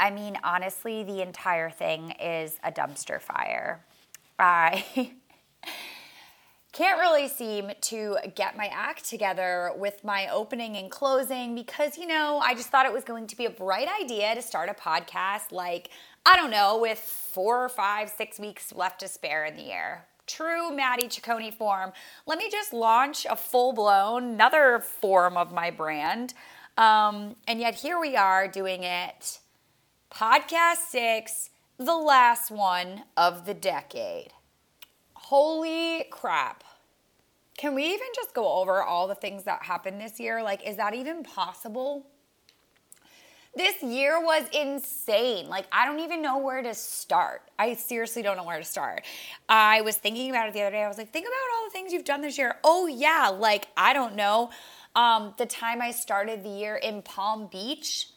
[0.00, 3.84] I mean, honestly, the entire thing is a dumpster fire.
[4.38, 4.82] I
[6.72, 12.06] can't really seem to get my act together with my opening and closing because, you
[12.06, 14.72] know, I just thought it was going to be a bright idea to start a
[14.72, 15.90] podcast like,
[16.24, 20.06] I don't know, with four or five, six weeks left to spare in the year.
[20.26, 21.92] True Maddie Ciccone form.
[22.24, 26.32] Let me just launch a full blown, another form of my brand.
[26.78, 29.39] Um, and yet here we are doing it.
[30.10, 34.32] Podcast six, the last one of the decade.
[35.14, 36.64] Holy crap.
[37.56, 40.42] Can we even just go over all the things that happened this year?
[40.42, 42.06] Like, is that even possible?
[43.54, 45.48] This year was insane.
[45.48, 47.42] Like, I don't even know where to start.
[47.58, 49.04] I seriously don't know where to start.
[49.48, 50.82] I was thinking about it the other day.
[50.82, 52.56] I was like, think about all the things you've done this year.
[52.64, 53.28] Oh, yeah.
[53.28, 54.50] Like, I don't know.
[54.96, 58.08] Um, the time I started the year in Palm Beach,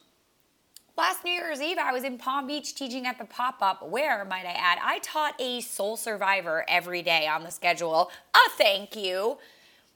[0.95, 4.23] Last New Year's Eve, I was in Palm Beach teaching at the pop up, where,
[4.25, 8.11] might I add, I taught a soul survivor every day on the schedule.
[8.35, 9.39] A thank you.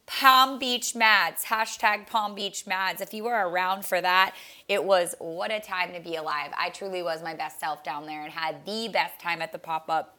[0.08, 3.00] Palm Beach Mads, hashtag Palm Beach Mads.
[3.00, 4.34] If you were around for that,
[4.68, 6.50] it was what a time to be alive.
[6.58, 9.60] I truly was my best self down there and had the best time at the
[9.60, 10.17] pop up.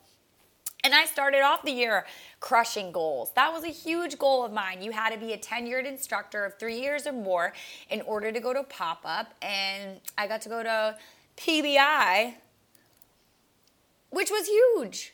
[0.89, 2.07] And I started off the year
[2.41, 3.31] crushing goals.
[3.35, 4.81] That was a huge goal of mine.
[4.81, 7.53] You had to be a tenured instructor of three years or more
[7.91, 9.35] in order to go to pop up.
[9.43, 10.97] And I got to go to
[11.37, 12.37] PBI,
[14.09, 15.13] which was huge.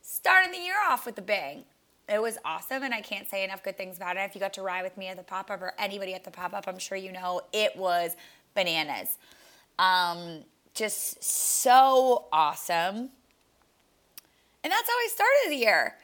[0.00, 1.64] Starting the year off with a bang.
[2.08, 4.20] It was awesome, and I can't say enough good things about it.
[4.20, 6.30] If you got to ride with me at the pop up or anybody at the
[6.30, 8.16] pop up, I'm sure you know it was
[8.54, 9.18] bananas.
[9.78, 13.10] Um, just so awesome
[14.64, 15.94] and that's how I started the year.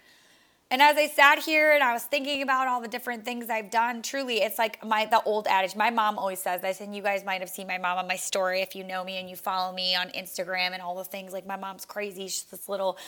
[0.72, 3.72] And as I sat here and I was thinking about all the different things I've
[3.72, 5.75] done, truly, it's like my the old adage.
[5.75, 8.14] My mom always says this, and you guys might have seen my mom on my
[8.14, 11.33] story if you know me and you follow me on Instagram and all the things.
[11.33, 12.25] Like my mom's crazy.
[12.28, 12.98] She's this little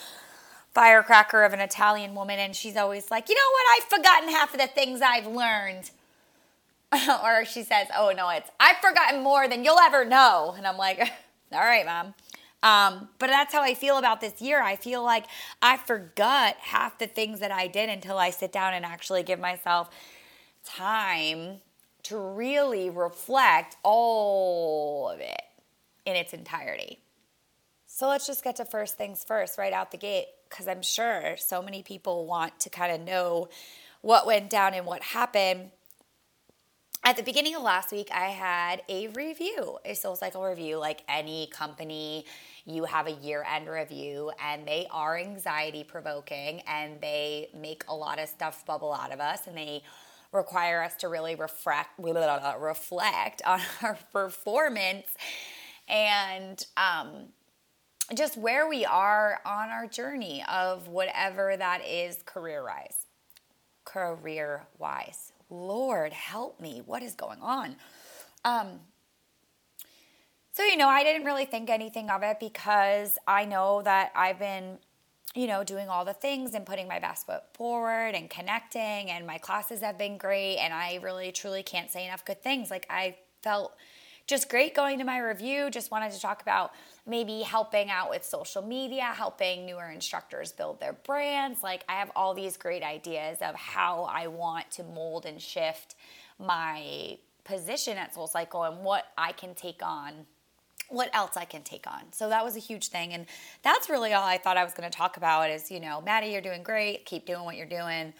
[0.73, 3.77] firecracker of an Italian woman, and she's always like, you know what?
[3.77, 5.91] I've forgotten half of the things I've learned.
[7.23, 10.53] or she says, oh no, it's I've forgotten more than you'll ever know.
[10.57, 10.99] And I'm like,
[11.51, 12.13] all right, mom.
[12.63, 14.63] Um, but that's how I feel about this year.
[14.63, 15.25] I feel like
[15.61, 19.39] I forgot half the things that I did until I sit down and actually give
[19.39, 19.89] myself
[20.65, 21.57] time
[22.03, 25.43] to really reflect all of it
[26.05, 26.99] in its entirety.
[27.85, 31.35] So let's just get to first things first, right out the gate, because I'm sure
[31.37, 33.49] so many people want to kind of know
[34.01, 35.71] what went down and what happened.
[37.05, 41.03] At the beginning of last week, I had a review, a soul cycle review, like
[41.09, 42.25] any company
[42.63, 47.93] you have a year end review and they are anxiety provoking and they make a
[47.93, 49.83] lot of stuff bubble out of us and they
[50.31, 55.07] require us to really reflect reflect on our performance
[55.89, 57.25] and um,
[58.15, 63.07] just where we are on our journey of whatever that is career wise
[63.83, 67.75] career wise lord help me what is going on
[68.45, 68.79] um,
[70.53, 74.37] so, you know, I didn't really think anything of it because I know that I've
[74.37, 74.77] been,
[75.33, 79.25] you know, doing all the things and putting my best foot forward and connecting, and
[79.25, 80.57] my classes have been great.
[80.57, 82.69] And I really, truly can't say enough good things.
[82.69, 83.75] Like, I felt
[84.27, 85.69] just great going to my review.
[85.69, 86.71] Just wanted to talk about
[87.05, 91.61] maybe helping out with social media, helping newer instructors build their brands.
[91.61, 95.95] Like, I have all these great ideas of how I want to mold and shift
[96.39, 100.25] my position at Soul Cycle and what I can take on
[100.89, 102.01] what else I can take on.
[102.11, 103.13] So that was a huge thing.
[103.13, 103.25] And
[103.63, 106.27] that's really all I thought I was going to talk about is, you know, Maddie,
[106.27, 107.05] you're doing great.
[107.05, 108.13] Keep doing what you're doing,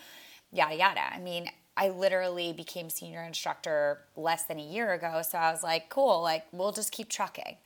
[0.51, 1.13] yada, yada.
[1.13, 5.21] I mean, I literally became senior instructor less than a year ago.
[5.27, 7.57] So I was like, cool, like, we'll just keep trucking.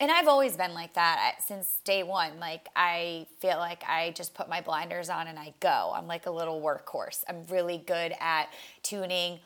[0.00, 2.40] And I've always been like that since day one.
[2.40, 5.92] Like, I feel like I just put my blinders on and I go.
[5.94, 7.22] I'm like a little workhorse.
[7.28, 8.48] I'm really good at
[8.82, 9.38] tuning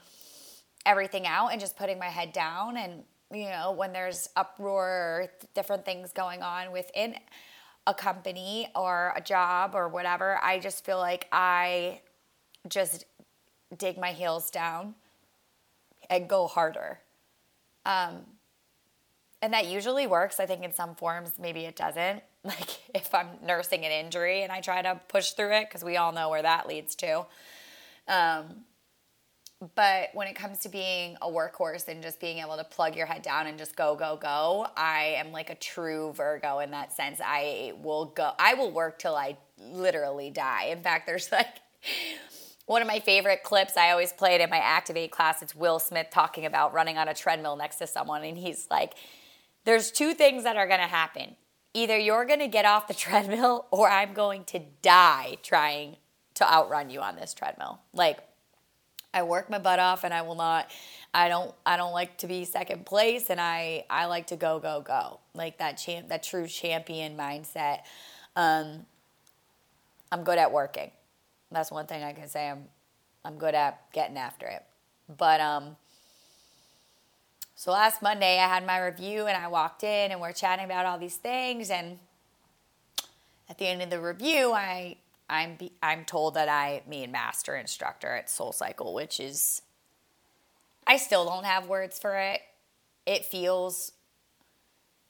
[0.87, 3.03] everything out and just putting my head down and
[3.33, 7.17] you know, when there's uproar different things going on within
[7.87, 12.01] a company or a job or whatever, I just feel like I
[12.69, 13.05] just
[13.77, 14.95] dig my heels down
[16.09, 17.01] and go harder.
[17.85, 18.23] Um,
[19.43, 20.41] and that usually works.
[20.41, 22.23] I think in some forms, maybe it doesn't.
[22.47, 25.97] Like if I'm nursing an injury and I try to push through it, because we
[25.97, 27.27] all know where that leads to.
[28.07, 28.65] Um,
[29.75, 33.07] but when it comes to being a workhorse and just being able to plug your
[33.07, 36.93] head down and just go go go i am like a true virgo in that
[36.93, 41.57] sense i will go i will work till i literally die in fact there's like
[42.67, 46.09] one of my favorite clips i always played in my activate class it's will smith
[46.11, 48.95] talking about running on a treadmill next to someone and he's like
[49.67, 51.37] there's two things that are going to happen.
[51.75, 55.97] Either you're going to get off the treadmill or I'm going to die trying
[56.35, 57.81] to outrun you on this treadmill.
[57.93, 58.21] Like
[59.13, 60.71] I work my butt off and I will not
[61.13, 64.59] I don't I don't like to be second place and I I like to go
[64.59, 65.21] go go.
[65.35, 67.81] Like that champ that true champion mindset.
[68.37, 68.87] Um
[70.13, 70.91] I'm good at working.
[71.51, 72.65] That's one thing I can say I'm
[73.25, 74.65] I'm good at getting after it.
[75.17, 75.77] But um
[77.55, 80.87] so last Monday I had my review and I walked in and we're chatting about
[80.87, 81.99] all these things and
[83.49, 84.97] at the end of the review I
[85.29, 89.63] I'm be, I'm told that I mean master instructor at Soul Cycle, which is
[90.87, 92.41] I still don't have words for it.
[93.07, 93.93] It feels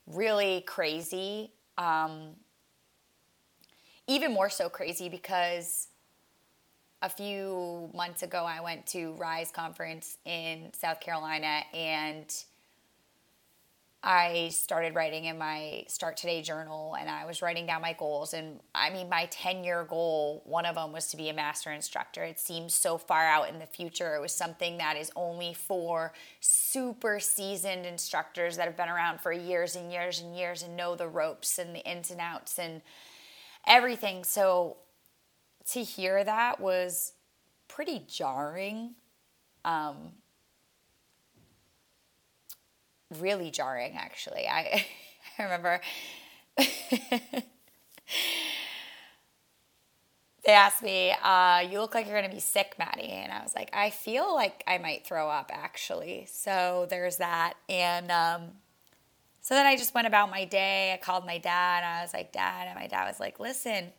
[0.06, 1.53] really crazy.
[1.77, 2.37] Um,
[4.06, 5.89] even more so crazy because
[7.02, 12.32] a few months ago I went to Rise conference in South Carolina and
[14.02, 18.34] I started writing in my Start Today journal and I was writing down my goals.
[18.34, 21.72] And I mean, my 10 year goal, one of them was to be a master
[21.72, 22.22] instructor.
[22.22, 24.14] It seems so far out in the future.
[24.14, 29.32] It was something that is only for super seasoned instructors that have been around for
[29.32, 32.82] years and years and years and know the ropes and the ins and outs and
[33.66, 34.22] everything.
[34.22, 34.76] So
[35.73, 37.13] to hear that was
[37.69, 38.95] pretty jarring.
[39.65, 40.13] Um,
[43.21, 44.47] really jarring actually.
[44.49, 44.87] I
[45.39, 45.81] I remember
[50.45, 53.43] they asked me, uh, "You look like you're going to be sick, Maddie," and I
[53.43, 58.43] was like, "I feel like I might throw up, actually." So there's that, and um,
[59.41, 60.93] so then I just went about my day.
[60.95, 61.85] I called my dad.
[61.85, 63.93] I was like, "Dad," and my dad was like, "Listen."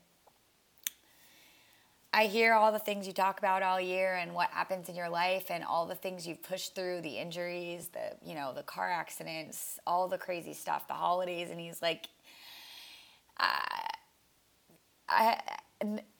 [2.13, 5.09] I hear all the things you talk about all year and what happens in your
[5.09, 8.89] life and all the things you've pushed through, the injuries, the you know, the car
[8.89, 12.07] accidents, all the crazy stuff, the holidays, and he's like,
[13.37, 13.89] I,
[15.09, 15.41] I,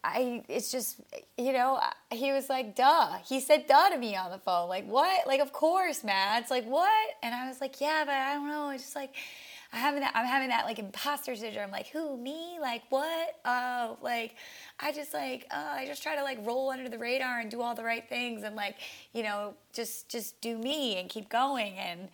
[0.03, 1.01] I, it's just,
[1.37, 1.79] you know,
[2.11, 3.17] he was like, duh.
[3.27, 4.69] He said duh to me on the phone.
[4.69, 5.25] Like, what?
[5.25, 6.41] Like, of course, Matt.
[6.43, 7.09] It's like, what?
[7.23, 8.69] And I was like, yeah, but I don't know.
[8.69, 9.15] It's just like,
[9.73, 11.71] I'm having that, I'm having that like imposter syndrome.
[11.71, 12.57] Like, who, me?
[12.61, 13.35] Like, what?
[13.43, 14.35] Oh, like,
[14.79, 17.61] I just like, oh, I just try to like roll under the radar and do
[17.61, 18.75] all the right things and like,
[19.13, 21.73] you know, just, just do me and keep going.
[21.77, 22.07] And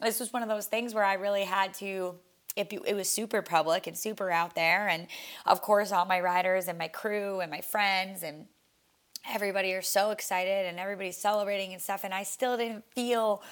[0.00, 2.14] this was one of those things where I really had to,
[2.54, 4.88] it, it was super public and super out there.
[4.88, 5.08] And
[5.46, 8.46] of course, all my riders and my crew and my friends and
[9.28, 12.04] everybody are so excited and everybody's celebrating and stuff.
[12.04, 13.42] And I still didn't feel,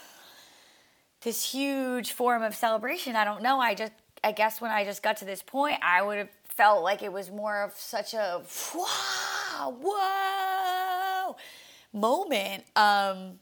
[1.22, 3.16] this huge form of celebration.
[3.16, 3.60] I don't know.
[3.60, 3.92] I just,
[4.22, 7.12] I guess when I just got to this point, I would have felt like it
[7.12, 8.42] was more of such a
[8.74, 11.36] wow, whoa
[11.92, 12.64] moment.
[12.76, 13.40] Um,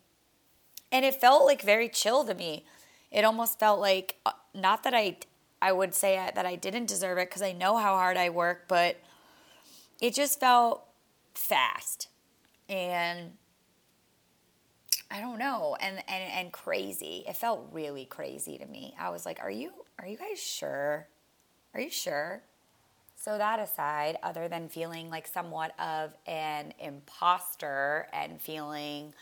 [0.90, 2.64] and it felt like very chill to me.
[3.10, 5.18] It almost felt like, uh, not that I,
[5.60, 8.64] I would say that I didn't deserve it because I know how hard I work,
[8.68, 8.96] but
[10.00, 10.84] it just felt
[11.34, 12.08] fast.
[12.68, 13.32] And
[15.10, 17.24] I don't know, and and and crazy.
[17.28, 18.94] It felt really crazy to me.
[18.98, 21.06] I was like, "Are you are you guys sure?
[21.74, 22.42] Are you sure?"
[23.16, 29.14] So that aside, other than feeling like somewhat of an imposter and feeling,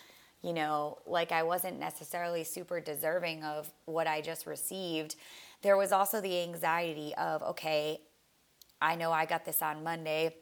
[0.43, 5.15] you know, like I wasn't necessarily super deserving of what I just received,
[5.63, 8.01] there was also the anxiety of, okay,
[8.81, 10.35] I know I got this on Monday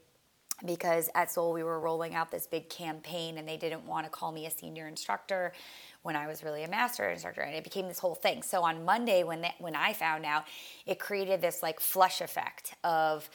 [0.64, 4.10] because at Soul we were rolling out this big campaign and they didn't want to
[4.10, 5.52] call me a senior instructor
[6.02, 8.42] when I was really a master instructor and it became this whole thing.
[8.42, 10.44] So on Monday when that, when I found out,
[10.86, 13.28] it created this like flush effect of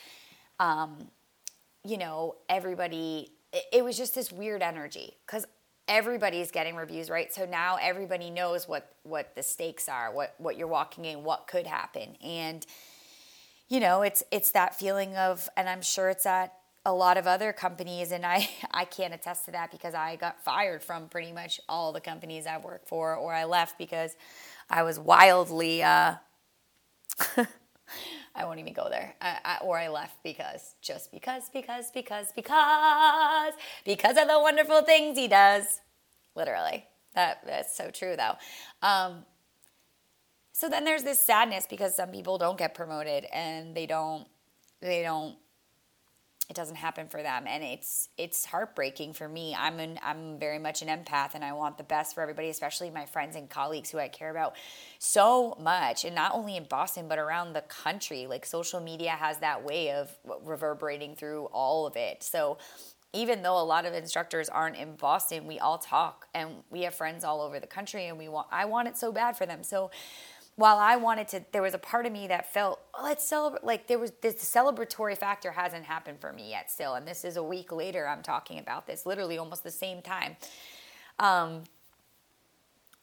[0.59, 1.09] um,
[1.83, 5.45] you know, everybody it, it was just this weird energy cuz
[5.87, 7.31] everybody's getting reviews, right?
[7.33, 11.47] So now everybody knows what what the stakes are, what what you're walking in, what
[11.47, 12.17] could happen.
[12.23, 12.65] And
[13.67, 16.53] you know, it's it's that feeling of and I'm sure it's at
[16.85, 20.43] a lot of other companies and I, I can't attest to that because I got
[20.43, 24.15] fired from pretty much all the companies I worked for or I left because
[24.69, 26.15] I was wildly uh,
[28.35, 29.15] I won't even go there.
[29.21, 33.53] I, I, or I left because just because because because because
[33.85, 35.81] because of the wonderful things he does.
[36.35, 36.85] Literally.
[37.13, 38.35] That that's so true though.
[38.85, 39.25] Um,
[40.51, 44.27] so then there's this sadness because some people don't get promoted and they don't
[44.81, 45.37] they don't
[46.49, 47.45] it doesn't happen for them.
[47.47, 49.55] And it's it's heartbreaking for me.
[49.57, 52.89] I'm an i'm very much an empath and i want the best for everybody especially
[52.89, 54.55] my friends and colleagues who i care about
[54.99, 56.05] so much.
[56.05, 58.27] And not only in boston but around the country.
[58.27, 62.23] Like social media has that way of reverberating through all of it.
[62.23, 62.57] So
[63.13, 66.93] even though a lot of instructors aren't in boston we all talk and we have
[66.93, 69.63] friends all over the country and we want i want it so bad for them.
[69.63, 69.89] So
[70.55, 73.63] while I wanted to, there was a part of me that felt, oh, let's celebrate.
[73.63, 76.95] Like there was this celebratory factor hasn't happened for me yet, still.
[76.95, 78.07] And this is a week later.
[78.07, 80.37] I'm talking about this, literally almost the same time.
[81.19, 81.63] Um,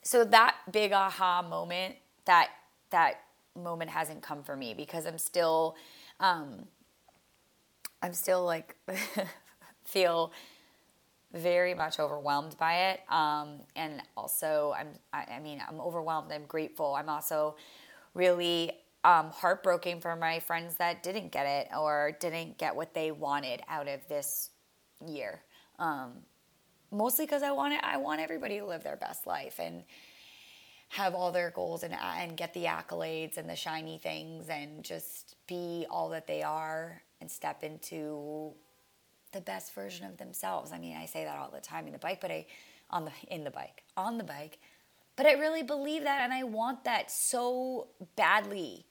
[0.03, 2.51] so that big aha moment, that
[2.91, 3.21] that
[3.61, 5.77] moment hasn't come for me because I'm still,
[6.21, 6.67] um,
[8.03, 8.77] I'm still like
[9.85, 10.33] feel
[11.33, 13.01] very much overwhelmed by it.
[13.09, 16.31] Um, and also, I'm, I, I, mean, I'm overwhelmed.
[16.33, 16.95] I'm grateful.
[16.95, 17.57] I'm also
[18.15, 18.73] really
[19.05, 23.63] um, heartbroken for my friends that didn't get it or didn't get what they wanted
[23.69, 24.51] out of this
[25.07, 25.43] year.
[25.79, 26.13] Um,
[26.91, 29.85] mostly because I want it, I want everybody to live their best life and
[30.91, 35.37] have all their goals and and get the accolades and the shiny things and just
[35.47, 38.53] be all that they are and step into
[39.33, 40.73] the best version of themselves.
[40.73, 42.47] I mean, I say that all the time in the bike, but I
[42.91, 44.59] on the in the bike, on the bike.
[45.17, 48.87] But I really believe that and I want that so badly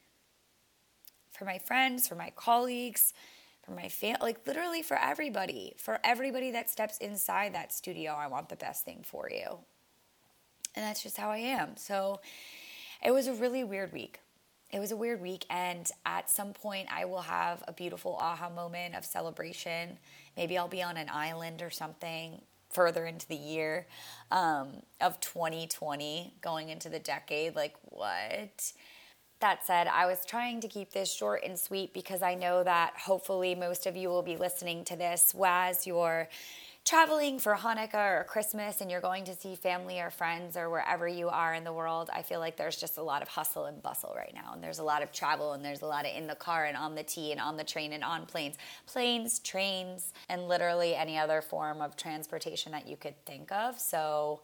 [1.31, 3.13] for my friends, for my colleagues,
[3.63, 5.73] for my family, like literally for everybody.
[5.77, 9.59] For everybody that steps inside that studio, I want the best thing for you.
[10.75, 11.77] And that's just how I am.
[11.77, 12.21] So
[13.03, 14.19] it was a really weird week
[14.71, 18.49] it was a weird week and at some point i will have a beautiful aha
[18.49, 19.97] moment of celebration.
[20.37, 23.85] Maybe i'll be on an island or something further into the year
[24.31, 24.69] um,
[25.01, 28.71] of 2020 going into the decade like what?
[29.39, 32.93] That said i was trying to keep this short and sweet because i know that
[32.95, 35.33] hopefully most of you will be listening to this.
[35.43, 36.29] As you're
[36.83, 41.07] traveling for Hanukkah or Christmas and you're going to see family or friends or wherever
[41.07, 43.81] you are in the world, I feel like there's just a lot of hustle and
[43.81, 44.51] bustle right now.
[44.53, 46.75] And there's a lot of travel and there's a lot of in the car and
[46.75, 48.57] on the T and on the train and on planes,
[48.87, 53.79] planes, trains, and literally any other form of transportation that you could think of.
[53.79, 54.41] So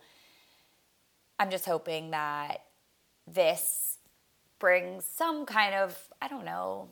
[1.39, 2.63] I'm just hoping that
[3.25, 3.98] this
[4.60, 6.89] brings some kind of, I don't know,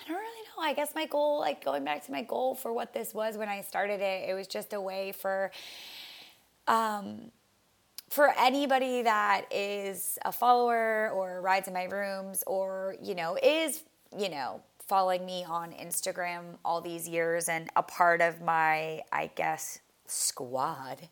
[0.00, 0.62] I don't really know.
[0.62, 3.48] I guess my goal, like going back to my goal for what this was when
[3.48, 5.50] I started it, it was just a way for
[6.66, 7.32] um,
[8.10, 13.82] for anybody that is a follower or rides in my rooms or you know is
[14.16, 19.30] you know following me on Instagram all these years and a part of my I
[19.34, 21.08] guess squad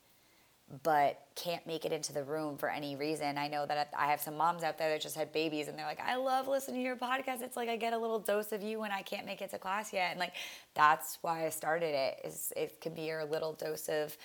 [0.82, 3.38] but can't make it into the room for any reason.
[3.38, 5.86] I know that I have some moms out there that just had babies and they're
[5.86, 7.42] like, I love listening to your podcast.
[7.42, 9.58] It's like I get a little dose of you when I can't make it to
[9.58, 10.10] class yet.
[10.10, 10.32] And like
[10.74, 14.16] that's why I started it is it can be your little dose of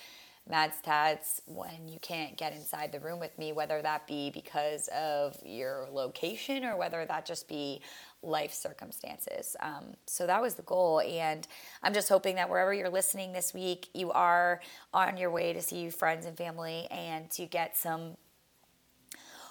[0.48, 4.88] Mads Tats when you can't get inside the room with me, whether that be because
[4.88, 7.80] of your location or whether that just be
[8.22, 9.56] life circumstances.
[9.60, 11.00] Um, so that was the goal.
[11.00, 11.46] And
[11.82, 14.60] I'm just hoping that wherever you're listening this week, you are
[14.94, 18.16] on your way to see friends and family and to get some,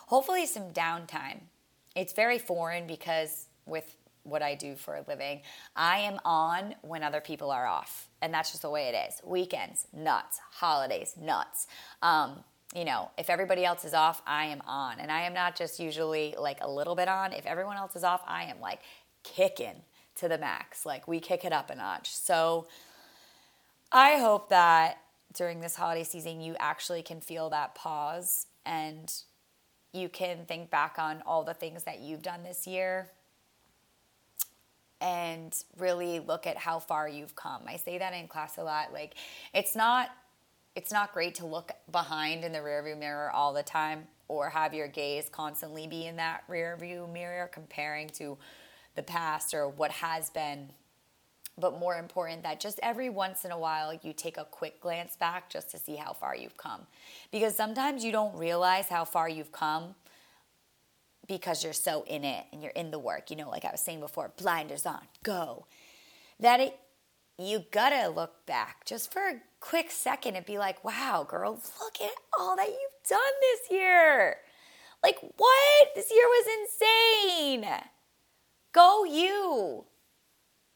[0.08, 1.42] hopefully, some downtime.
[1.96, 5.42] It's very foreign because with what I do for a living.
[5.76, 8.08] I am on when other people are off.
[8.22, 9.22] And that's just the way it is.
[9.26, 10.40] Weekends, nuts.
[10.52, 11.68] Holidays, nuts.
[12.02, 15.00] Um, you know, if everybody else is off, I am on.
[15.00, 17.34] And I am not just usually like a little bit on.
[17.34, 18.80] If everyone else is off, I am like
[19.24, 19.82] kicking
[20.16, 20.86] to the max.
[20.86, 22.16] Like we kick it up a notch.
[22.16, 22.68] So
[23.92, 25.00] I hope that
[25.34, 29.12] during this holiday season, you actually can feel that pause and
[29.94, 33.10] you can think back on all the things that you've done this year
[35.02, 37.64] and really look at how far you've come.
[37.68, 38.94] I say that in class a lot.
[38.94, 39.16] Like
[39.54, 40.10] it's not
[40.76, 44.74] it's not great to look behind in the rearview mirror all the time or have
[44.74, 48.38] your gaze constantly be in that rearview mirror comparing to
[48.96, 50.70] the past or what has been.
[51.58, 55.18] But more important that just every once in a while you take a quick glance
[55.18, 56.88] back just to see how far you've come.
[57.32, 59.96] Because sometimes you don't realize how far you've come
[61.28, 63.30] because you're so in it and you're in the work.
[63.30, 65.66] You know, like I was saying before, blinders on, go.
[66.40, 66.80] That it,
[67.38, 72.02] you gotta look back just for a quick second and be like, wow, girl, look
[72.02, 74.38] at all that you've done this year.
[75.04, 75.88] Like, what?
[75.96, 77.66] This year was insane.
[78.72, 79.86] Go you.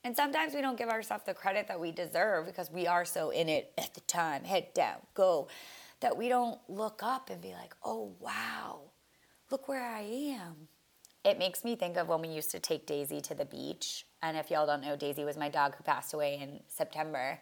[0.03, 3.29] And sometimes we don't give ourselves the credit that we deserve because we are so
[3.29, 5.47] in it at the time, head down, go,
[6.01, 8.81] that we don't look up and be like, oh, wow
[9.51, 10.67] look where I am.
[11.23, 14.05] It makes me think of when we used to take Daisy to the beach.
[14.29, 17.39] And if y'all don't know, Daisy was my dog who passed away in September.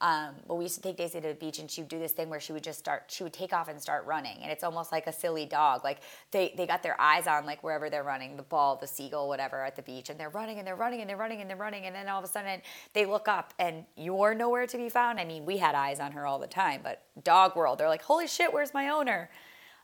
[0.00, 2.12] Um, but we used to take Daisy to the beach, and she would do this
[2.12, 3.04] thing where she would just start.
[3.08, 5.84] She would take off and start running, and it's almost like a silly dog.
[5.84, 5.98] Like
[6.30, 9.62] they they got their eyes on like wherever they're running, the ball, the seagull, whatever
[9.62, 11.84] at the beach, and they're running and they're running and they're running and they're running,
[11.84, 12.62] and then all of a sudden
[12.94, 15.20] they look up and you're nowhere to be found.
[15.20, 18.02] I mean, we had eyes on her all the time, but dog world, they're like,
[18.02, 19.28] holy shit, where's my owner?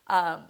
[0.07, 0.45] Um,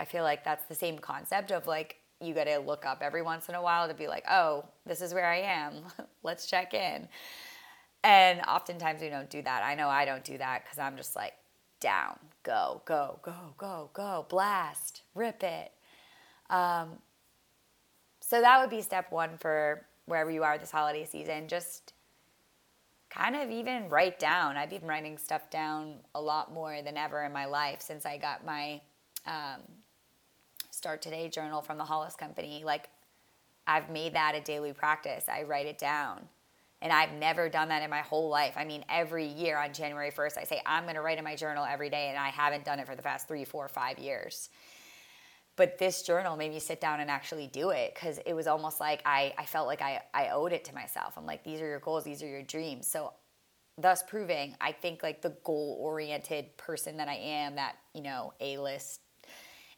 [0.00, 3.22] I feel like that's the same concept of like you got to look up every
[3.22, 5.74] once in a while to be like, oh, this is where I am.
[6.22, 7.08] Let's check in.
[8.02, 9.62] And oftentimes we don't do that.
[9.62, 11.34] I know I don't do that because I'm just like,
[11.80, 15.72] down, go, go, go, go, go, blast, rip it.
[16.48, 16.98] Um,
[18.20, 21.46] so that would be step one for wherever you are this holiday season.
[21.46, 21.92] Just
[23.10, 24.56] kind of even write down.
[24.56, 28.16] I've been writing stuff down a lot more than ever in my life since I
[28.16, 28.80] got my
[29.26, 29.60] um,
[30.84, 32.62] Start Today journal from the Hollis Company.
[32.62, 32.90] Like,
[33.66, 35.30] I've made that a daily practice.
[35.30, 36.28] I write it down.
[36.82, 38.52] And I've never done that in my whole life.
[38.54, 41.36] I mean, every year on January 1st, I say, I'm going to write in my
[41.36, 42.10] journal every day.
[42.10, 44.50] And I haven't done it for the past three, four, five years.
[45.56, 48.78] But this journal made me sit down and actually do it because it was almost
[48.78, 51.14] like I, I felt like I, I owed it to myself.
[51.16, 52.86] I'm like, these are your goals, these are your dreams.
[52.86, 53.14] So,
[53.78, 58.34] thus proving, I think like the goal oriented person that I am, that, you know,
[58.40, 59.00] A list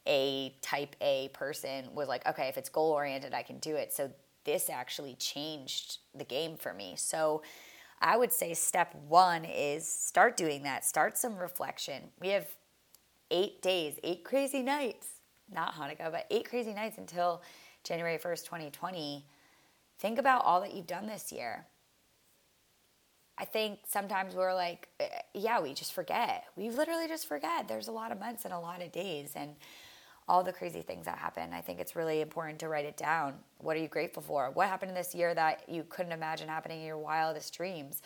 [0.06, 3.92] a type A person was like, okay, if it's goal oriented, I can do it.
[3.92, 4.10] So
[4.44, 6.94] this actually changed the game for me.
[6.96, 7.42] So
[8.00, 12.04] I would say step one is start doing that, start some reflection.
[12.20, 12.46] We have
[13.30, 15.08] eight days, eight crazy nights,
[15.52, 17.42] not Hanukkah, but eight crazy nights until
[17.84, 19.24] January 1st, 2020.
[19.98, 21.66] Think about all that you've done this year.
[23.38, 26.44] I think sometimes we're like, eh, yeah, we just forget.
[26.56, 27.68] We literally just forget.
[27.68, 29.32] There's a lot of months and a lot of days.
[29.36, 29.56] And
[30.28, 31.52] all the crazy things that happen.
[31.52, 33.34] I think it's really important to write it down.
[33.58, 34.50] What are you grateful for?
[34.50, 38.02] What happened this year that you couldn't imagine happening in your wildest dreams?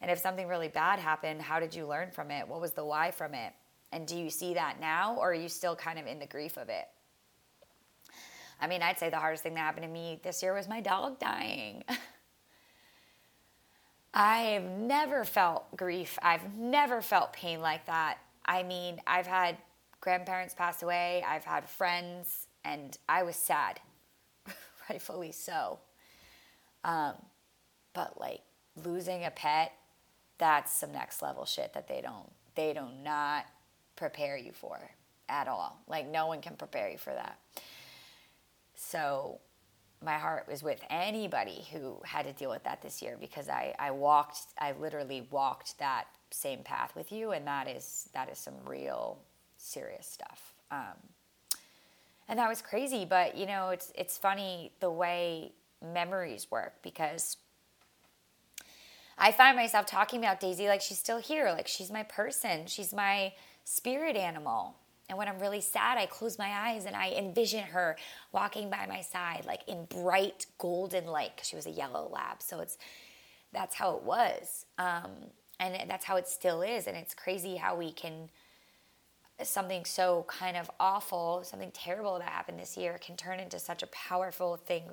[0.00, 2.46] And if something really bad happened, how did you learn from it?
[2.46, 3.52] What was the why from it?
[3.92, 6.56] And do you see that now, or are you still kind of in the grief
[6.56, 6.86] of it?
[8.60, 10.80] I mean, I'd say the hardest thing that happened to me this year was my
[10.80, 11.84] dog dying.
[14.14, 16.18] I've never felt grief.
[16.22, 18.18] I've never felt pain like that.
[18.46, 19.58] I mean, I've had
[20.06, 21.24] grandparents passed away.
[21.26, 23.80] I've had friends, and I was sad,
[24.88, 25.80] rightfully so.
[26.84, 27.14] Um,
[27.92, 28.42] but like
[28.84, 29.72] losing a pet,
[30.38, 33.46] that's some next level shit that they don't they do not
[33.96, 34.78] prepare you for
[35.28, 35.76] at all.
[35.88, 37.40] Like no one can prepare you for that.
[38.76, 39.40] So
[40.04, 43.74] my heart was with anybody who had to deal with that this year because I,
[43.76, 48.38] I walked I literally walked that same path with you and that is that is
[48.38, 49.18] some real
[49.66, 50.54] serious stuff.
[50.70, 50.96] Um,
[52.28, 55.52] and that was crazy, but you know, it's it's funny the way
[55.82, 57.36] memories work because
[59.18, 62.92] I find myself talking about Daisy like she's still here, like she's my person, she's
[62.92, 63.32] my
[63.64, 64.76] spirit animal.
[65.08, 67.96] And when I'm really sad, I close my eyes and I envision her
[68.32, 72.42] walking by my side, like in bright golden light, because she was a yellow lab.
[72.42, 72.76] So it's
[73.52, 75.10] that's how it was, um,
[75.60, 76.88] and that's how it still is.
[76.88, 78.30] And it's crazy how we can
[79.42, 83.82] something so kind of awful, something terrible that happened this year can turn into such
[83.82, 84.84] a powerful thing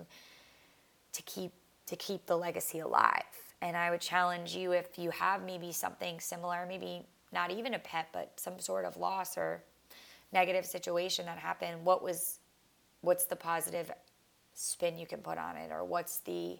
[1.13, 1.51] to keep
[1.85, 3.23] to keep the legacy alive.
[3.61, 7.79] And I would challenge you if you have maybe something similar, maybe not even a
[7.79, 9.63] pet, but some sort of loss or
[10.31, 12.39] negative situation that happened, what was
[13.01, 13.91] what's the positive
[14.53, 16.57] spin you can put on it or what's the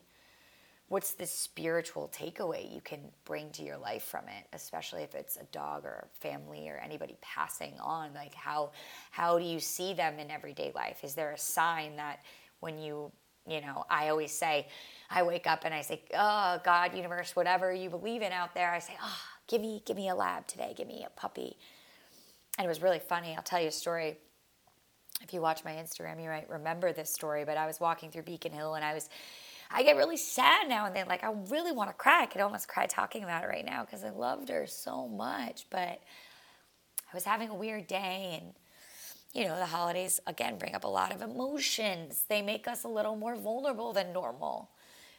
[0.94, 5.38] what's the spiritual takeaway you can bring to your life from it especially if it's
[5.38, 8.14] a dog or a family or anybody passing on?
[8.14, 8.70] Like how
[9.10, 11.04] how do you see them in everyday life?
[11.04, 12.22] Is there a sign that
[12.60, 13.12] when you
[13.48, 14.66] you know i always say
[15.10, 18.72] i wake up and i say oh god universe whatever you believe in out there
[18.72, 20.74] i say oh give me give me a lab today.
[20.78, 21.58] Give me a puppy.
[22.58, 23.36] And it was really funny.
[23.36, 24.18] I'll tell you a story.
[25.22, 28.24] If you watch my instagram you might remember this story but i was walking through
[28.24, 29.10] beacon hill and i was
[29.74, 31.08] I get really sad now and then.
[31.08, 32.22] Like, I really want to cry.
[32.22, 35.66] I could almost cry talking about it right now because I loved her so much.
[35.72, 36.00] But
[37.12, 38.54] I was having a weird day, and
[39.34, 42.26] you know, the holidays again bring up a lot of emotions.
[42.30, 44.70] They make us a little more vulnerable than normal.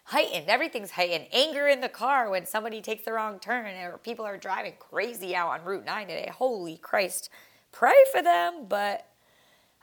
[0.04, 1.26] Heightened, everything's heightened.
[1.32, 5.34] Anger in the car when somebody takes the wrong turn, or people are driving crazy
[5.34, 6.30] out on Route 9 today.
[6.32, 7.28] Holy Christ,
[7.72, 8.66] pray for them.
[8.68, 9.08] But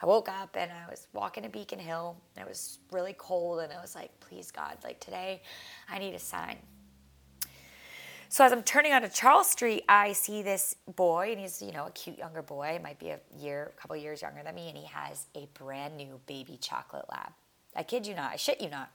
[0.01, 2.17] I woke up and I was walking to Beacon Hill.
[2.35, 5.41] And it was really cold, and I was like, please, God, like today,
[5.89, 6.57] I need a sign.
[8.29, 11.87] So as I'm turning onto Charles Street, I see this boy, and he's you know
[11.87, 14.77] a cute younger boy, might be a year, a couple years younger than me, and
[14.77, 17.33] he has a brand new baby chocolate lab.
[17.75, 18.89] I kid you not, I shit you not.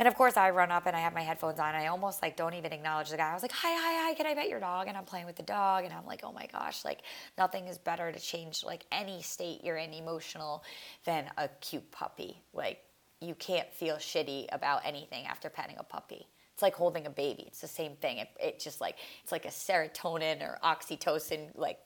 [0.00, 1.74] And of course, I run up and I have my headphones on.
[1.74, 3.30] I almost like don't even acknowledge the guy.
[3.30, 4.14] I was like, "Hi, hi, hi!
[4.14, 6.32] Can I pet your dog?" And I'm playing with the dog, and I'm like, "Oh
[6.32, 6.86] my gosh!
[6.86, 7.02] Like
[7.36, 10.64] nothing is better to change like any state you're in emotional
[11.04, 12.42] than a cute puppy.
[12.54, 12.78] Like
[13.20, 17.44] you can't feel shitty about anything after petting a puppy." It's like holding a baby.
[17.48, 18.18] It's the same thing.
[18.18, 21.78] It, it just like it's like a serotonin or oxytocin like,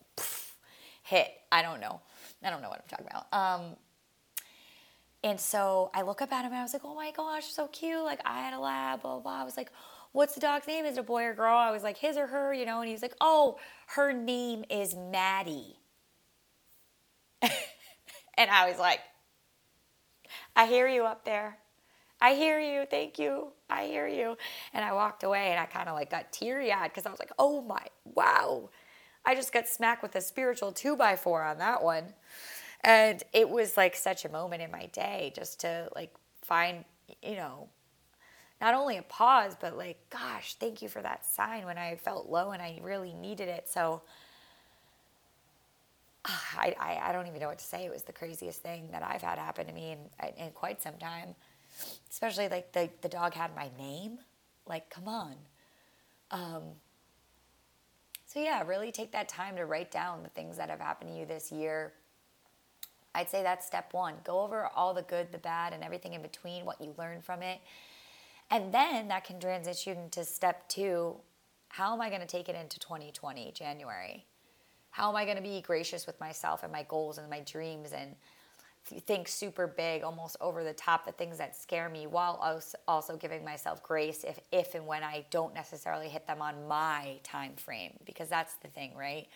[1.02, 1.32] hit.
[1.50, 2.00] I don't know.
[2.44, 3.26] I don't know what I'm talking about.
[3.32, 3.76] Um,
[5.24, 7.66] and so I look up at him and I was like, oh my gosh, so
[7.68, 8.04] cute.
[8.04, 9.40] Like I had a lab, blah, blah, blah.
[9.40, 9.70] I was like,
[10.12, 10.84] what's the dog's name?
[10.84, 11.56] Is it a boy or girl?
[11.56, 12.82] I was like, his or her, you know?
[12.82, 13.58] And he's like, oh,
[13.88, 15.78] her name is Maddie.
[17.42, 19.00] and I was like,
[20.54, 21.56] I hear you up there.
[22.20, 22.84] I hear you.
[22.84, 23.48] Thank you.
[23.70, 24.36] I hear you.
[24.74, 27.18] And I walked away and I kind of like got teary eyed because I was
[27.18, 28.68] like, oh my, wow.
[29.24, 32.12] I just got smacked with a spiritual two by four on that one.
[32.84, 36.84] And it was like such a moment in my day just to like find,
[37.22, 37.68] you know,
[38.60, 42.28] not only a pause, but like, gosh, thank you for that sign when I felt
[42.28, 43.68] low and I really needed it.
[43.70, 44.02] So
[46.26, 47.86] I, I, I don't even know what to say.
[47.86, 50.96] It was the craziest thing that I've had happen to me in, in quite some
[50.98, 51.34] time.
[52.10, 54.18] Especially like the, the dog had my name.
[54.66, 55.34] Like, come on.
[56.30, 56.62] Um,
[58.26, 61.16] so, yeah, really take that time to write down the things that have happened to
[61.16, 61.92] you this year
[63.14, 64.14] I'd say that's step one.
[64.24, 67.42] Go over all the good, the bad, and everything in between, what you learned from
[67.42, 67.60] it.
[68.50, 71.16] And then that can transition into step two.
[71.68, 74.26] How am I going to take it into 2020, January?
[74.90, 77.92] How am I going to be gracious with myself and my goals and my dreams
[77.92, 78.14] and
[78.84, 83.44] think super big, almost over the top, the things that scare me, while also giving
[83.44, 87.94] myself grace if, if and when I don't necessarily hit them on my time frame?
[88.04, 89.26] Because that's the thing, right?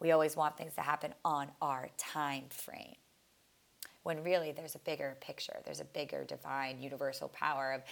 [0.00, 2.96] We always want things to happen on our time frame
[4.02, 5.56] when really there's a bigger picture.
[5.64, 7.82] There's a bigger divine universal power of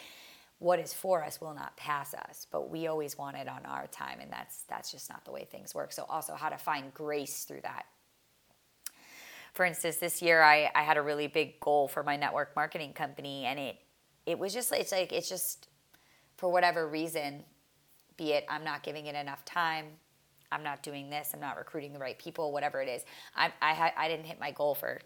[0.59, 3.87] what is for us will not pass us, but we always want it on our
[3.87, 5.91] time, and that's that's just not the way things work.
[5.91, 7.87] So also how to find grace through that.
[9.55, 12.93] For instance, this year I, I had a really big goal for my network marketing
[12.93, 13.77] company, and it
[14.27, 15.69] it was just it's like it's just
[16.37, 17.43] for whatever reason,
[18.19, 19.87] be it I'm not giving it enough time,
[20.53, 23.03] I'm not doing this, I'm not recruiting the right people, whatever it is.
[23.35, 25.01] I I, I didn't hit my goal for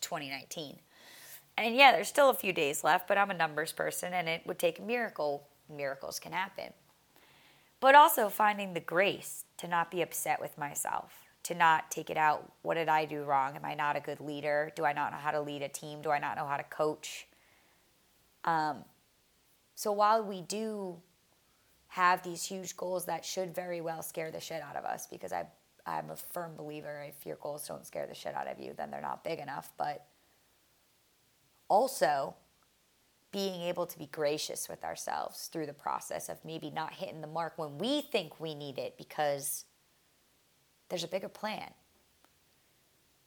[0.00, 0.78] 2019.
[1.56, 4.42] And yeah, there's still a few days left, but I'm a numbers person and it
[4.46, 5.46] would take a miracle.
[5.68, 6.72] Miracles can happen.
[7.80, 11.12] But also finding the grace to not be upset with myself,
[11.44, 12.52] to not take it out.
[12.62, 13.56] What did I do wrong?
[13.56, 14.72] Am I not a good leader?
[14.76, 16.00] Do I not know how to lead a team?
[16.00, 17.26] Do I not know how to coach?
[18.44, 18.84] Um,
[19.74, 21.00] so while we do
[21.88, 25.32] have these huge goals that should very well scare the shit out of us, because
[25.32, 25.46] I
[25.86, 28.90] I'm a firm believer if your goals don't scare the shit out of you, then
[28.90, 29.70] they're not big enough.
[29.76, 30.06] But
[31.68, 32.34] also,
[33.32, 37.26] being able to be gracious with ourselves through the process of maybe not hitting the
[37.26, 39.64] mark when we think we need it because
[40.90, 41.70] there's a bigger plan.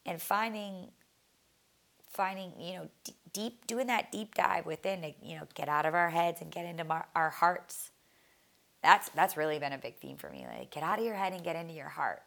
[0.06, 0.92] And finding
[2.08, 5.86] finding, you know, d- deep doing that deep dive within to, you know, get out
[5.86, 7.90] of our heads and get into our, our hearts.
[8.84, 10.46] That's that's really been a big theme for me.
[10.48, 12.22] Like get out of your head and get into your heart.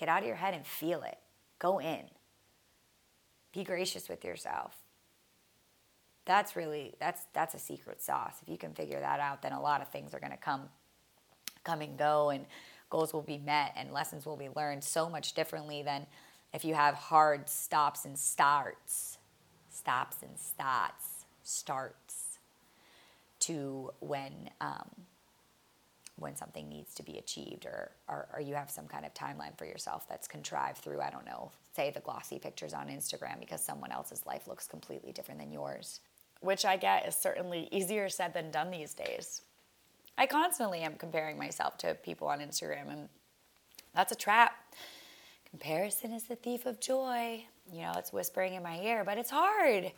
[0.00, 1.18] Get out of your head and feel it.
[1.58, 2.04] Go in.
[3.52, 4.74] Be gracious with yourself.
[6.24, 8.36] That's really that's that's a secret sauce.
[8.40, 10.70] If you can figure that out, then a lot of things are going to come
[11.64, 12.46] come and go and
[12.88, 16.06] goals will be met and lessons will be learned so much differently than
[16.54, 19.18] if you have hard stops and starts.
[19.68, 21.26] Stops and starts.
[21.42, 22.38] Starts
[23.40, 24.88] to when um,
[26.20, 29.56] when something needs to be achieved or, or, or, you have some kind of timeline
[29.56, 33.62] for yourself that's contrived through, I don't know, say the glossy pictures on Instagram because
[33.62, 36.00] someone else's life looks completely different than yours.
[36.40, 39.42] Which I get is certainly easier said than done these days.
[40.16, 43.08] I constantly am comparing myself to people on Instagram, and
[43.94, 44.52] that's a trap.
[45.48, 47.44] Comparison is the thief of joy.
[47.72, 49.90] You know, it's whispering in my ear, but it's hard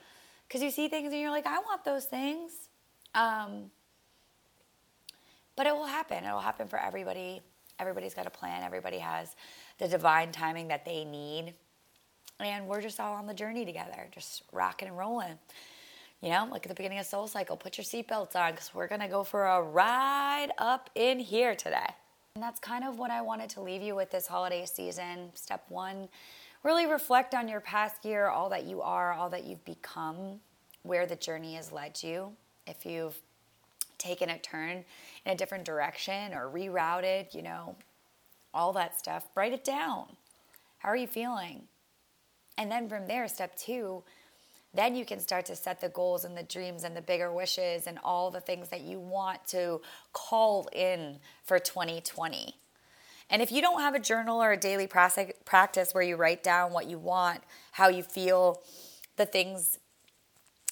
[0.46, 2.52] because you see things and you're like, I want those things.
[3.14, 3.70] Um,
[5.56, 6.24] but it will happen.
[6.24, 7.40] It will happen for everybody.
[7.78, 8.62] Everybody's got a plan.
[8.62, 9.34] Everybody has
[9.78, 11.54] the divine timing that they need.
[12.40, 15.38] And we're just all on the journey together, just rocking and rolling.
[16.20, 18.86] You know, like at the beginning of Soul Cycle, put your seatbelts on because we're
[18.86, 21.88] going to go for a ride up in here today.
[22.34, 25.30] And that's kind of what I wanted to leave you with this holiday season.
[25.34, 26.08] Step one,
[26.62, 30.40] really reflect on your past year, all that you are, all that you've become,
[30.82, 32.32] where the journey has led you.
[32.66, 33.20] If you've
[34.02, 34.84] taken a turn
[35.24, 37.76] in a different direction or rerouted, you know,
[38.52, 40.06] all that stuff, write it down.
[40.78, 41.62] How are you feeling?
[42.58, 44.02] And then from there, step two,
[44.74, 47.86] then you can start to set the goals and the dreams and the bigger wishes
[47.86, 49.80] and all the things that you want to
[50.12, 52.54] call in for 2020.
[53.30, 56.72] And if you don't have a journal or a daily practice where you write down
[56.72, 58.60] what you want, how you feel,
[59.16, 59.78] the things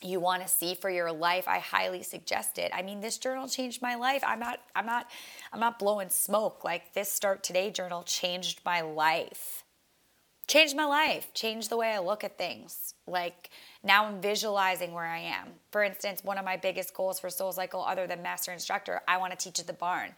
[0.03, 3.49] you want to see for your life i highly suggest it i mean this journal
[3.49, 5.11] changed my life i'm not i'm not
[5.53, 9.65] i'm not blowing smoke like this start today journal changed my life
[10.51, 12.95] changed my life, changed the way I look at things.
[13.07, 13.51] Like
[13.85, 15.47] now I'm visualizing where I am.
[15.71, 19.19] For instance, one of my biggest goals for Soul Cycle, other than master instructor, I
[19.19, 20.11] want to teach at the barn.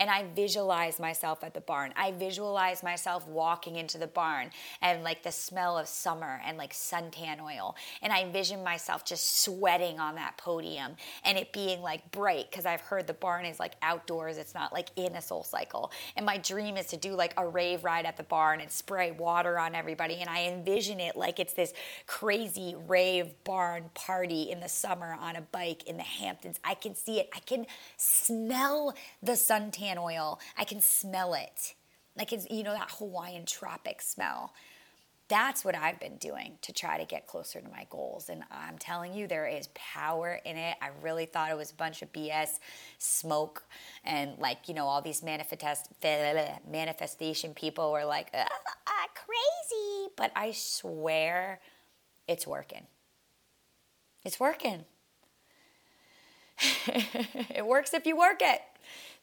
[0.00, 1.92] And I visualize myself at the barn.
[1.96, 6.72] I visualize myself walking into the barn and like the smell of summer and like
[6.72, 7.76] suntan oil.
[8.02, 12.66] And I envision myself just sweating on that podium and it being like bright because
[12.66, 15.92] I've heard the barn is like outdoors, it's not like in a soul cycle.
[16.16, 19.10] And my dream is to do like a rave ride at the barn and spray
[19.10, 20.16] water on everybody.
[20.20, 21.72] And I envision it like it's this
[22.06, 26.58] crazy rave barn party in the summer on a bike in the Hamptons.
[26.64, 27.28] I can see it.
[27.34, 30.40] I can smell the sun suntan oil.
[30.56, 31.74] I can smell it.
[32.16, 34.52] Like it's, you know, that Hawaiian tropic smell.
[35.28, 38.28] That's what I've been doing to try to get closer to my goals.
[38.28, 40.76] And I'm telling you, there is power in it.
[40.82, 42.58] I really thought it was a bunch of BS,
[42.98, 43.64] smoke,
[44.04, 45.88] and like, you know, all these manifest,
[46.70, 50.10] manifestation people were like, ah, crazy.
[50.16, 51.60] But I swear
[52.28, 52.86] it's working.
[54.24, 54.84] It's working.
[56.86, 58.60] it works if you work it.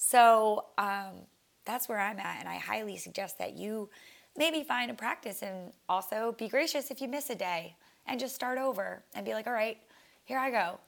[0.01, 1.27] So um,
[1.65, 3.89] that's where I'm at, and I highly suggest that you
[4.37, 7.75] maybe find a practice and also be gracious if you miss a day
[8.07, 9.77] and just start over and be like, all right,
[10.23, 10.79] here I go.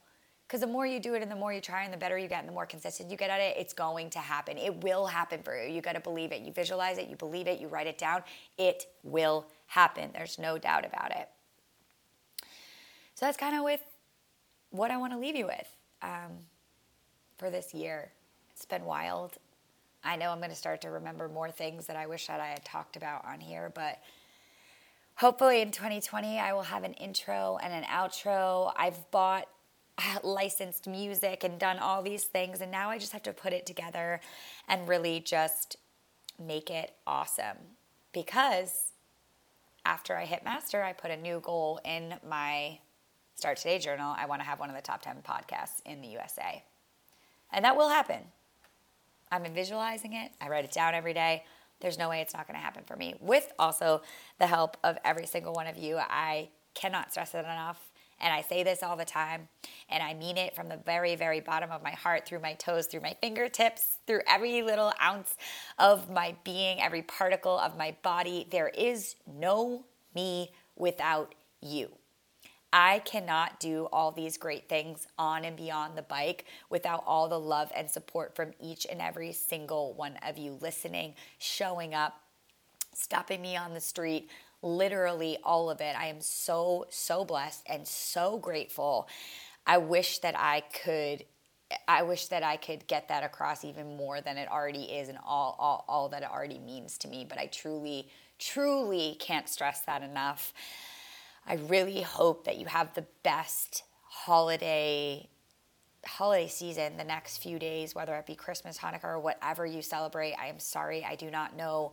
[0.48, 2.26] Because the more you do it and the more you try and the better you
[2.26, 4.56] get and the more consistent you get at it, it's going to happen.
[4.56, 5.70] It will happen for you.
[5.70, 6.40] You got to believe it.
[6.40, 8.22] You visualize it, you believe it, you write it down.
[8.56, 10.10] It will happen.
[10.14, 11.28] There's no doubt about it.
[13.14, 13.80] So that's kind of with
[14.70, 15.68] what I want to leave you with
[16.00, 16.38] um,
[17.36, 18.10] for this year.
[18.62, 19.38] It's been wild.
[20.04, 22.46] I know I'm going to start to remember more things that I wish that I
[22.46, 23.98] had talked about on here, but
[25.16, 28.72] hopefully in 2020 I will have an intro and an outro.
[28.76, 29.48] I've bought
[30.22, 33.66] licensed music and done all these things, and now I just have to put it
[33.66, 34.20] together
[34.68, 35.76] and really just
[36.38, 37.56] make it awesome.
[38.12, 38.92] Because
[39.84, 42.78] after I hit master, I put a new goal in my
[43.34, 44.14] Start Today journal.
[44.16, 46.62] I want to have one of the top 10 podcasts in the USA.
[47.50, 48.20] And that will happen.
[49.32, 50.30] I'm visualizing it.
[50.40, 51.44] I write it down every day.
[51.80, 53.14] There's no way it's not going to happen for me.
[53.18, 54.02] With also
[54.38, 55.96] the help of every single one of you.
[55.98, 57.80] I cannot stress it enough.
[58.20, 59.48] And I say this all the time,
[59.88, 62.86] and I mean it from the very, very bottom of my heart, through my toes,
[62.86, 65.34] through my fingertips, through every little ounce
[65.76, 68.46] of my being, every particle of my body.
[68.48, 71.90] There is no me without you.
[72.72, 77.38] I cannot do all these great things on and beyond the bike without all the
[77.38, 82.20] love and support from each and every single one of you listening, showing up,
[82.94, 84.30] stopping me on the street,
[84.62, 85.94] literally all of it.
[85.98, 89.06] I am so, so blessed and so grateful.
[89.66, 91.24] I wish that I could.
[91.88, 95.16] I wish that I could get that across even more than it already is and
[95.24, 97.24] all, all, all that it already means to me.
[97.26, 98.08] But I truly,
[98.38, 100.52] truly can't stress that enough.
[101.46, 105.28] I really hope that you have the best holiday
[106.04, 110.34] holiday season the next few days whether it be Christmas, Hanukkah or whatever you celebrate.
[110.34, 111.92] I am sorry I do not know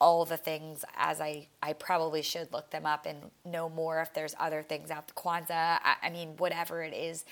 [0.00, 4.12] all the things as I, I probably should look them up and know more if
[4.12, 5.50] there's other things out the Kwanzaa.
[5.50, 7.24] I, I mean, whatever it is,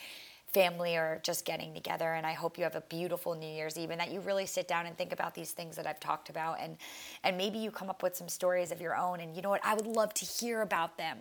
[0.53, 2.13] family or just getting together.
[2.13, 4.69] And I hope you have a beautiful New Year's Eve and that you really sit
[4.69, 6.77] down and think about these things that I've talked about and
[7.25, 9.21] and maybe you come up with some stories of your own.
[9.21, 9.65] And you know what?
[9.65, 11.19] I would love to hear about them.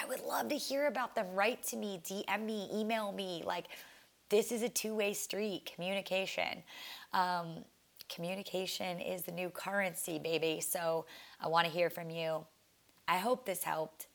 [0.00, 1.26] I would love to hear about them.
[1.34, 3.42] Write to me, DM me, email me.
[3.44, 3.66] Like,
[4.28, 6.62] this is a two way street communication.
[7.12, 7.64] Um,
[8.08, 10.60] communication is the new currency, baby.
[10.60, 11.06] So
[11.40, 12.46] I want to hear from you.
[13.06, 14.06] I hope this helped.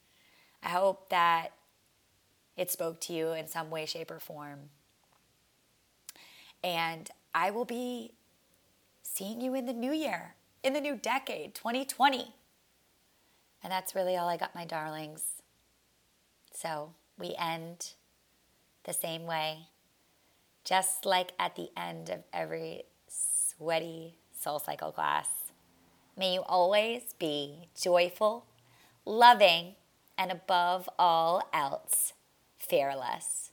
[0.63, 1.49] I hope that
[2.55, 4.69] it spoke to you in some way, shape, or form.
[6.63, 8.13] And I will be
[9.03, 12.33] seeing you in the new year, in the new decade, 2020.
[13.63, 15.36] And that's really all I got, my darlings.
[16.59, 17.93] So we end
[18.83, 19.67] the same way,
[20.63, 25.27] just like at the end of every sweaty soul cycle class.
[26.17, 28.45] May you always be joyful,
[29.05, 29.75] loving,
[30.17, 32.13] and above all else,
[32.57, 33.51] fearless.